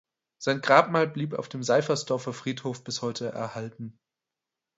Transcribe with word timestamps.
Sein 0.39 0.61
Grabmal 0.61 1.07
blieb 1.07 1.35
auf 1.35 1.47
dem 1.47 1.61
Seifersdorfer 1.61 2.33
Friedhof 2.33 2.83
bis 2.83 3.03
heute 3.03 3.27
erhalten. 3.33 3.99